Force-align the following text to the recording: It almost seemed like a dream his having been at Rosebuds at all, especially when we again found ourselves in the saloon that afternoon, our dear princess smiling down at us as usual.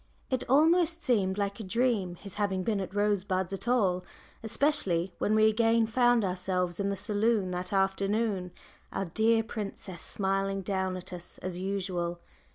It 0.31 0.43
almost 0.49 1.03
seemed 1.03 1.37
like 1.37 1.59
a 1.59 1.63
dream 1.63 2.15
his 2.15 2.33
having 2.33 2.63
been 2.63 2.81
at 2.81 2.95
Rosebuds 2.95 3.53
at 3.53 3.67
all, 3.67 4.03
especially 4.41 5.13
when 5.19 5.35
we 5.35 5.47
again 5.47 5.85
found 5.85 6.25
ourselves 6.25 6.79
in 6.79 6.89
the 6.89 6.97
saloon 6.97 7.51
that 7.51 7.71
afternoon, 7.71 8.49
our 8.91 9.05
dear 9.05 9.43
princess 9.43 10.01
smiling 10.01 10.63
down 10.63 10.97
at 10.97 11.13
us 11.13 11.37
as 11.43 11.59
usual. 11.59 12.19